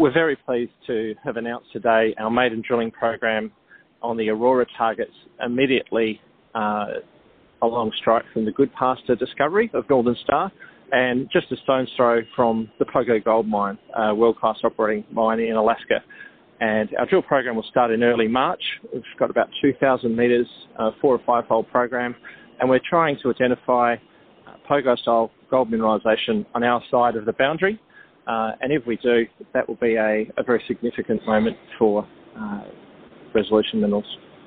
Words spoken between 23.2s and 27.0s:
to identify uh, Pogo-style gold mineralisation on our